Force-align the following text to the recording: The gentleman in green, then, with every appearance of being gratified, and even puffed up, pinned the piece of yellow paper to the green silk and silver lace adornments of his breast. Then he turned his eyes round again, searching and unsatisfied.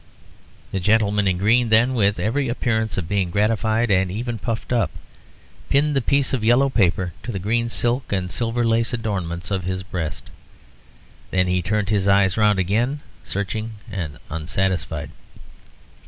The 0.71 0.79
gentleman 0.79 1.27
in 1.27 1.37
green, 1.37 1.69
then, 1.69 1.93
with 1.93 2.17
every 2.17 2.47
appearance 2.49 2.97
of 2.97 3.07
being 3.07 3.29
gratified, 3.29 3.91
and 3.91 4.09
even 4.09 4.39
puffed 4.39 4.73
up, 4.73 4.89
pinned 5.69 5.95
the 5.95 6.01
piece 6.01 6.33
of 6.33 6.43
yellow 6.43 6.69
paper 6.69 7.13
to 7.21 7.31
the 7.31 7.37
green 7.37 7.69
silk 7.69 8.11
and 8.11 8.31
silver 8.31 8.65
lace 8.65 8.93
adornments 8.93 9.51
of 9.51 9.65
his 9.65 9.83
breast. 9.83 10.31
Then 11.29 11.45
he 11.45 11.61
turned 11.61 11.89
his 11.89 12.07
eyes 12.07 12.35
round 12.35 12.57
again, 12.57 13.01
searching 13.23 13.73
and 13.91 14.17
unsatisfied. 14.31 15.11